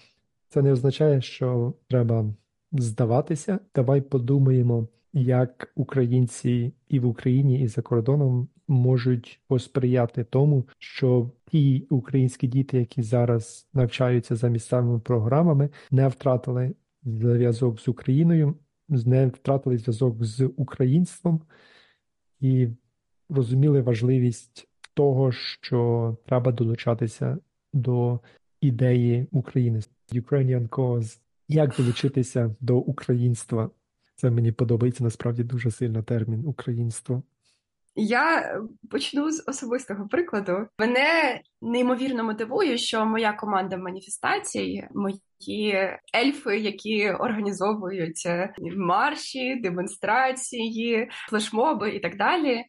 [0.49, 2.35] це не означає, що треба
[2.73, 3.59] здаватися.
[3.75, 11.87] Давай подумаємо, як українці і в Україні, і за кордоном можуть посприяти тому, що ті
[11.91, 16.75] українські діти, які зараз навчаються за місцевими програмами, не втратили
[17.05, 18.55] зв'язок з Україною,
[18.89, 21.43] не втратили зв'язок з українством
[22.41, 22.69] і
[23.29, 27.39] розуміли важливість того, що треба долучатися
[27.73, 28.21] до
[28.65, 29.81] ідеї України.
[30.13, 31.19] Ukrainian Cause.
[31.49, 33.71] Як долучитися до українства?
[34.17, 37.23] Це мені подобається насправді дуже сильно термін українство.
[37.97, 38.57] Я
[38.91, 40.67] почну з особистого прикладу.
[40.79, 45.75] Мене неймовірно мотивує, що моя команда маніфестацій, мої
[46.17, 48.29] ельфи, які організовують
[48.77, 52.65] марші, демонстрації, флешмоби і так далі,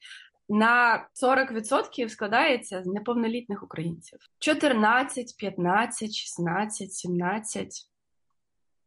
[0.49, 7.67] на 40% складається з неповнолітних українців: 14, 15, 16, 17.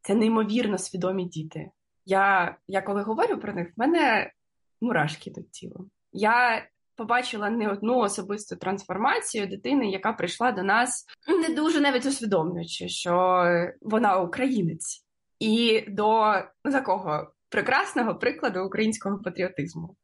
[0.02, 1.70] Це неймовірно свідомі діти.
[2.06, 4.32] Я я коли говорю про них, в мене
[4.80, 5.80] мурашки до тіла.
[6.12, 11.06] Я побачила не одну особисту трансформацію дитини, яка прийшла до нас,
[11.48, 13.44] не дуже навіть усвідомлюючи, що
[13.80, 15.06] вона українець,
[15.38, 16.34] і до
[16.64, 19.96] ну, такого прекрасного прикладу українського патріотизму.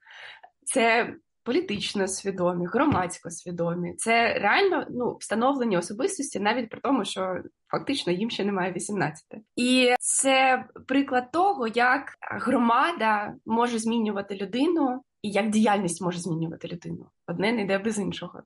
[0.65, 1.15] Це
[1.45, 3.95] політично свідомі, громадсько свідомі.
[3.97, 7.37] Це реально ну, встановлені особистості, навіть при тому, що
[7.71, 9.25] фактично їм ще немає 18.
[9.57, 15.03] І це приклад того, як громада може змінювати людину.
[15.23, 18.43] І як діяльність може змінювати людину, одне не йде без іншого.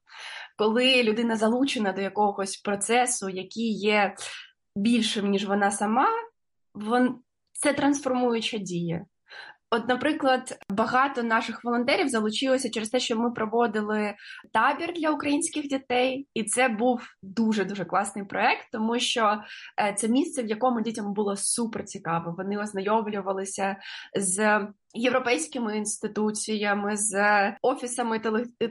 [0.57, 4.15] Коли людина залучена до якогось процесу, який є
[4.77, 6.07] більшим, ніж вона сама,
[6.75, 7.19] вон...
[7.53, 9.07] це трансформуюча дія.
[9.71, 14.15] От, наприклад, багато наших волонтерів залучилося через те, що ми проводили
[14.53, 19.43] табір для українських дітей, і це був дуже дуже класний проект, тому що
[19.81, 22.35] е, це місце, в якому дітям було супер цікаво.
[22.39, 23.77] Вони ознайомлювалися
[24.17, 27.15] з європейськими інституціями, з
[27.63, 28.21] офісами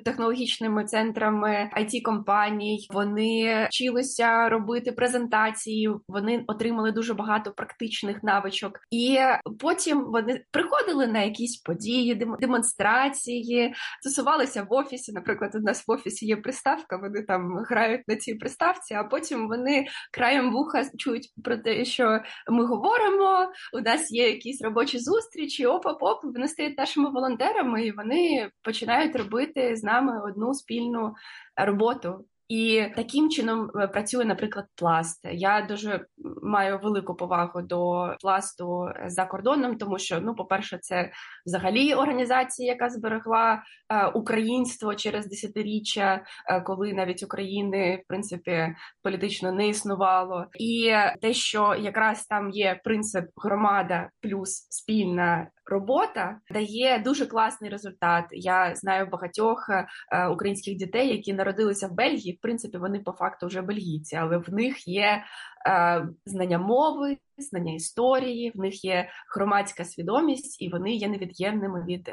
[0.06, 2.88] технологічними центрами it компаній.
[2.94, 5.90] Вони вчилися робити презентації.
[6.08, 9.20] Вони отримали дуже багато практичних навичок, і
[9.60, 15.12] потім вони приходили на якісь події, демонстрації, стосувалися в офісі.
[15.12, 16.98] Наприклад, у нас в офісі є приставка.
[16.98, 22.20] Вони там грають на цій приставці, а потім вони краєм вуха чують про те, що
[22.52, 23.52] ми говоримо.
[23.74, 25.66] У нас є якісь робочі зустрічі.
[25.66, 31.14] Опа, оп, вони стають нашими волонтерами, і вони починають робити з нами одну спільну
[31.56, 32.26] роботу.
[32.48, 35.28] І таким чином е, працює, наприклад, пласт.
[35.32, 36.06] Я дуже
[36.44, 41.12] маю велику повагу до пласту за кордоном, тому що, ну, по-перше, це
[41.46, 49.52] взагалі організація, яка зберегла е, українство через десятиріччя, е, коли навіть України в принципі політично
[49.52, 57.26] не існувало, і те, що якраз там є принцип громада плюс спільна робота дає дуже
[57.26, 58.26] класний результат.
[58.32, 62.36] Я знаю багатьох е, українських дітей, які народилися в Бельгії.
[62.36, 65.24] В принципі, вони по факту вже бельгійці, але в них є
[65.68, 72.12] е, знання мови, знання історії, в них є громадська свідомість, і вони є невід'ємними від.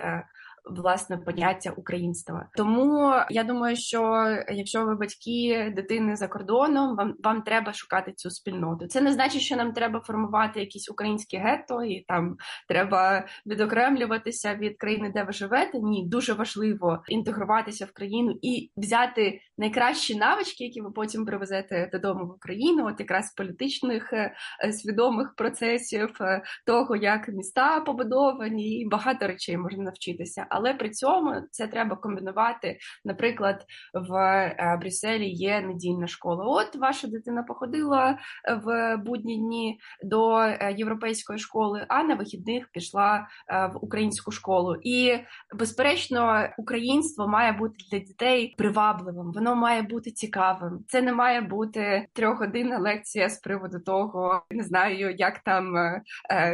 [0.65, 2.49] Власне поняття українства.
[2.57, 8.31] Тому я думаю, що якщо ви батьки дитини за кордоном, вам вам треба шукати цю
[8.31, 8.87] спільноту.
[8.87, 12.37] Це не значить, що нам треба формувати якісь українські гетто, і там
[12.69, 15.79] треба відокремлюватися від країни, де ви живете.
[15.81, 22.27] Ні, дуже важливо інтегруватися в країну і взяти найкращі навички, які ви потім привезете додому
[22.27, 24.35] в Україну, от якраз політичних е,
[24.73, 31.35] свідомих процесів, е, того як міста побудовані, і багато речей можна навчитися але при цьому
[31.51, 32.79] це треба комбінувати.
[33.05, 36.45] Наприклад, в е, Брюсселі є недільна школа.
[36.45, 38.19] От ваша дитина походила
[38.65, 44.77] в будні дні до е, європейської школи, а на вихідних пішла е, в українську школу.
[44.83, 45.19] І
[45.55, 50.85] безперечно, українство має бути для дітей привабливим, воно має бути цікавим.
[50.89, 55.75] Це не має бути трьохгодинна лекція з приводу того, не знаю, як там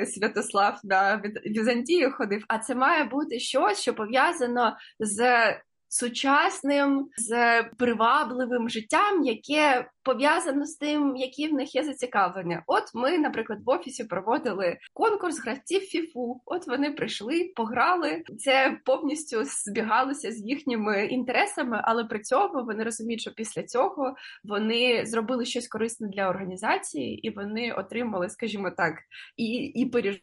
[0.06, 2.44] Святослав на Візантію ходив.
[2.48, 5.44] А це має бути щось, що пов'язано з
[5.88, 12.62] сучасним, з привабливим життям, яке пов'язано з тим, які в них є зацікавлення.
[12.66, 16.40] От ми, наприклад, в офісі проводили конкурс гравців фіфу.
[16.46, 18.22] От вони прийшли, пограли.
[18.38, 25.06] Це повністю збігалося з їхніми інтересами, але при цьому вони розуміють, що після цього вони
[25.06, 28.94] зробили щось корисне для організації, і вони отримали, скажімо так,
[29.36, 30.22] і і пиріж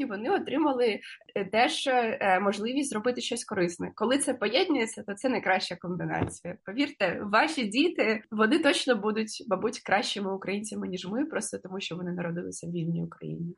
[0.00, 1.00] і вони отримали
[1.34, 3.92] е, теж е, можливість зробити щось корисне.
[3.94, 6.56] Коли це поєднується, то це найкраща комбінація.
[6.64, 9.17] Повірте, ваші діти вони точно будуть,
[9.48, 13.54] мабуть, кращими українцями ніж ми, просто тому що вони народилися в вільній Україні.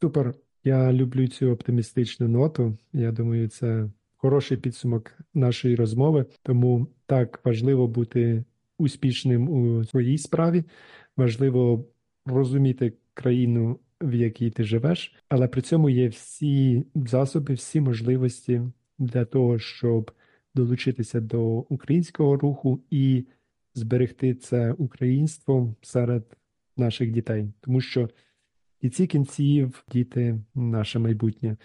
[0.00, 0.34] Супер.
[0.64, 2.78] Я люблю цю оптимістичну ноту.
[2.92, 6.26] Я думаю, це хороший підсумок нашої розмови.
[6.42, 8.44] Тому так важливо бути
[8.78, 10.64] успішним у своїй справі,
[11.16, 11.84] важливо
[12.26, 18.62] розуміти країну в якій ти живеш, але при цьому є всі засоби, всі можливості
[18.98, 20.10] для того, щоб
[20.54, 23.26] долучитися до українського руху і
[23.74, 26.36] зберегти це українство серед
[26.76, 28.10] наших дітей, тому що
[28.80, 31.56] і ці кінців діти наше майбутнє.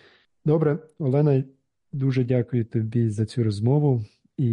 [0.45, 1.43] Добре, Олена,
[1.91, 4.05] дуже дякую тобі за цю розмову,
[4.37, 4.47] і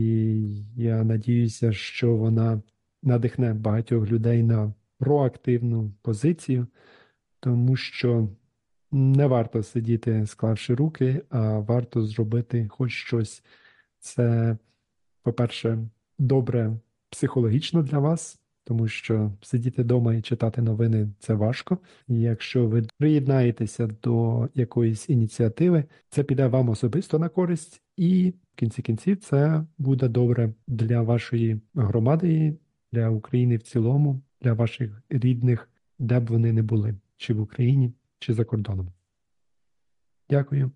[0.76, 2.62] я надіюся, що вона
[3.02, 6.66] надихне багатьох людей на проактивну позицію
[7.42, 8.28] тому що
[8.92, 13.44] не варто сидіти, склавши руки, а варто зробити хоч щось.
[13.98, 14.56] Це,
[15.22, 15.78] по-перше,
[16.18, 16.76] добре
[17.12, 21.78] психологічно для вас, тому що сидіти вдома і читати новини це важко.
[22.08, 28.56] І якщо ви приєднаєтеся до якоїсь ініціативи, це піде вам особисто на користь, і в
[28.56, 32.56] кінці кінців це буде добре для вашої громади,
[32.92, 37.92] для України в цілому, для ваших рідних, де б вони не були, чи в Україні,
[38.18, 38.88] чи за кордоном.
[40.30, 40.70] Дякую.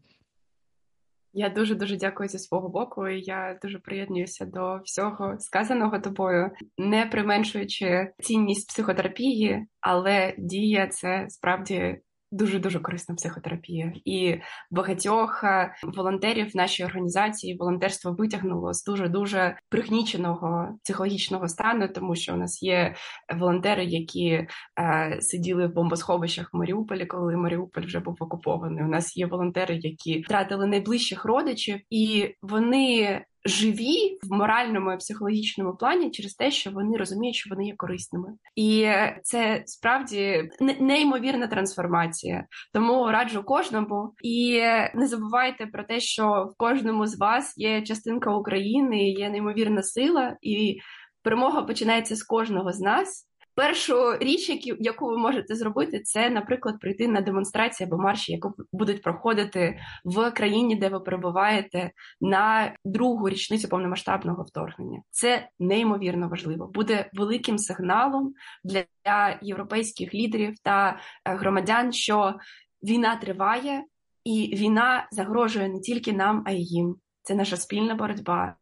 [1.38, 3.08] Я дуже дуже дякую зі свого боку.
[3.08, 11.26] і Я дуже приєднуюся до всього сказаного тобою, не применшуючи цінність психотерапії, але дія це
[11.28, 12.00] справді.
[12.30, 19.08] Дуже дуже корисна психотерапія, і багатьох е, волонтерів в нашій організації волонтерство витягнуло з дуже
[19.08, 22.94] дуже пригніченого психологічного стану, тому що у нас є
[23.36, 24.46] волонтери, які
[24.80, 28.84] е, сиділи в бомбосховищах в Маріуполі, коли Маріуполь вже був окупований.
[28.84, 35.76] У нас є волонтери, які втратили найближчих родичів, і вони живі в моральному і психологічному
[35.76, 38.88] плані через те, що вони розуміють, що вони є корисними, і
[39.22, 42.46] це справді неймовірна трансформація.
[42.72, 44.60] Тому раджу кожному і
[44.94, 50.36] не забувайте про те, що в кожному з вас є частинка України, є неймовірна сила,
[50.42, 50.78] і
[51.22, 53.26] перемога починається з кожного з нас.
[53.56, 59.02] Першу річ, яку ви можете зробити, це, наприклад, прийти на демонстрації або марші, яку будуть
[59.02, 61.90] проходити в країні, де ви перебуваєте,
[62.20, 65.02] на другу річницю повномасштабного вторгнення.
[65.10, 66.66] Це неймовірно важливо.
[66.66, 68.34] Буде великим сигналом
[68.64, 72.34] для європейських лідерів та е, громадян, що
[72.82, 73.84] війна триває,
[74.24, 76.96] і війна загрожує не тільки нам, а й їм.
[77.22, 78.54] Це наша спільна боротьба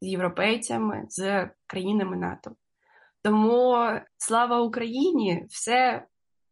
[0.00, 2.50] з європейцями, з країнами НАТО.
[3.22, 3.76] Тому
[4.18, 5.46] слава Україні!
[5.48, 6.06] Все,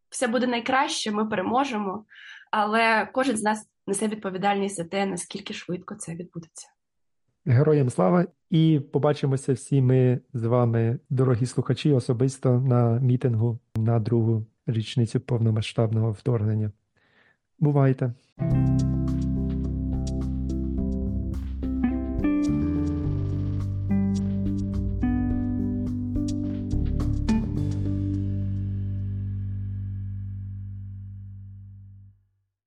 [0.09, 2.05] все буде найкраще, ми переможемо,
[2.51, 6.69] але кожен з нас несе відповідальність за те, наскільки швидко це відбудеться.
[7.47, 14.47] Героям слава і побачимося всі ми з вами, дорогі слухачі, особисто на мітингу на другу
[14.67, 16.73] річницю повномасштабного вторгнення.
[17.59, 18.13] Бувайте!